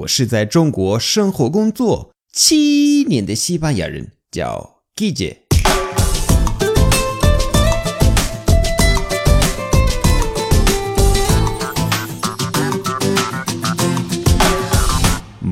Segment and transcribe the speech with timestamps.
[0.00, 5.38] 我是在中国生活工作七年的西班牙人，叫 Guille。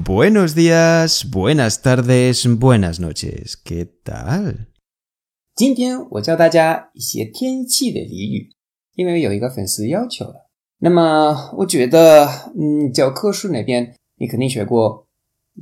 [0.04, 3.54] Buenos días, buenas tardes, buenas noches.
[3.62, 4.66] ¿Qué tal?
[5.54, 8.54] 今天我教大家一些天气的俚语，
[8.94, 10.46] 因为有一个粉丝要求了。
[10.80, 15.06] 那么我觉得，嗯，教科书那边你肯定学过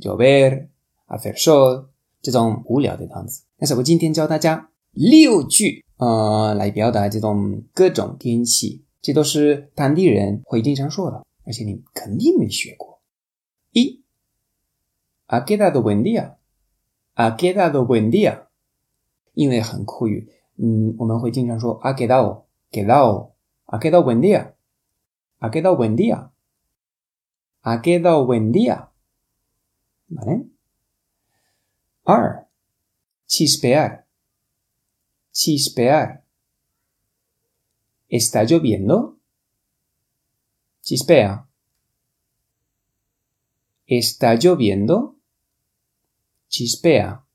[0.01, 0.67] llover、
[1.07, 1.87] hacer sol
[2.21, 12.99] 这种无聊的单词，但是我今天教大家六句，呃，来表达这种各种天气，这都是当地人会经常说的，而且你肯定没学过。
[13.71, 14.03] 一
[15.27, 16.35] Ha quedado buen día.
[17.15, 18.47] Ha quedado buen día.
[19.33, 20.27] 因为很口语，
[20.57, 23.31] 嗯，我们会经常说 ha quedado, quedado,
[23.65, 24.53] ha quedado buen día.
[25.39, 26.29] Ha quedado buen día.
[27.69, 28.89] Ha quedado buen día.
[30.07, 30.47] ¿Vale?
[32.05, 32.47] 二
[33.25, 34.07] chispear.
[35.33, 36.23] Chispear.
[38.07, 39.17] ¿Está lloviendo?
[40.81, 41.45] Chispea.
[43.85, 45.17] ¿Está lloviendo?
[46.47, 47.25] chispea.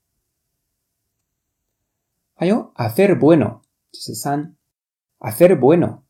[2.37, 3.61] Hayo, hacer bueno.
[5.19, 6.03] Hacer bueno.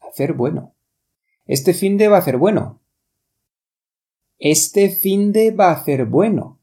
[0.00, 0.74] Hacer bueno.
[1.47, 2.81] Este fin de va a ser bueno.
[4.39, 6.59] Este fin de va a ser bueno.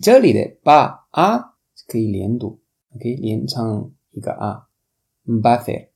[0.00, 2.60] 这里的 ba a 可以连读，
[2.94, 5.90] OK，连唱一个 a。va a ser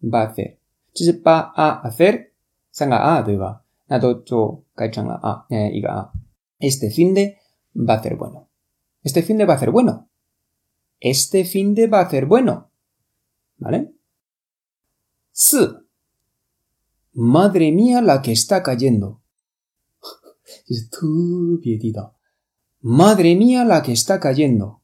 [0.00, 0.56] va a ser
[0.94, 2.30] 就是 ba a hacer
[2.70, 3.64] 三个 a 对吧？
[3.86, 7.38] 那都就改成了 a，哎，一个 a。Este fin de
[7.74, 8.48] va a ser bueno.
[9.02, 10.08] Este fin de va a ser bueno.
[11.00, 12.70] Este fin de va a ser bueno.
[13.58, 13.92] ¿Vale?
[15.32, 15.58] Sí.
[17.13, 19.21] Madre mía la que está cayendo.
[22.81, 24.81] Madre mía la que está cayendo.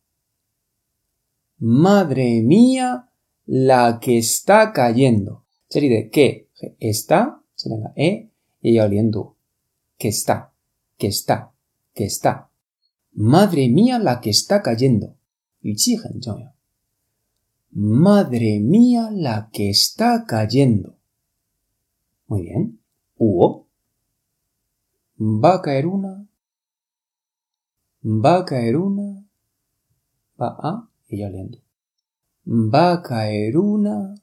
[1.58, 3.10] Madre mía
[3.46, 5.46] la que está cayendo.
[5.68, 6.50] Sería que
[6.80, 7.42] está,
[7.96, 8.30] e
[8.62, 8.78] y.
[9.98, 10.54] Que está,
[10.98, 11.52] que está,
[11.96, 12.52] que está.
[13.14, 15.18] Madre mía la que está cayendo.
[17.72, 20.99] Madre mía la que está cayendo.
[22.29, 22.79] Muy bien.
[23.17, 23.67] Hugo.
[25.19, 26.27] Va a caer una.
[28.03, 29.25] Va a caer una.
[30.41, 30.89] Va a.
[31.09, 31.59] Ella leyendo.
[32.47, 34.15] Va a caer una.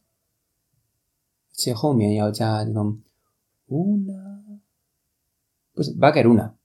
[3.67, 4.43] una.
[5.73, 6.55] Pues va a caer una.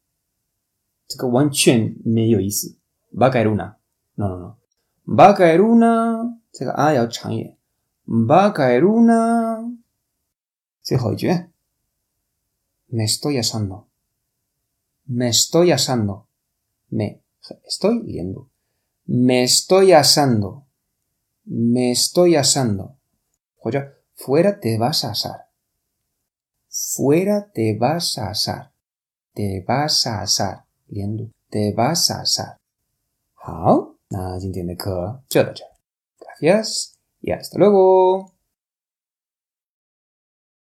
[1.09, 2.77] 这个完全没有意思。
[3.17, 7.57] Va a caer una，no no no，va a caer una，这个 a 要长一点。
[8.07, 9.73] Va a caer una，
[10.83, 11.29] 最后一句，
[12.89, 17.21] me estoy asando，me estoy asando，me
[17.67, 18.49] estoy 连读，
[19.05, 22.95] me estoy asando，me estoy asando，
[23.57, 30.65] 或者 fuera te vas a asar，fuera te vas a asar，te vas a asar。
[30.89, 32.59] 连读，te vas a asar。
[33.35, 35.65] 好，那今天的课就到这。
[36.21, 38.31] Gracias y hasta luego。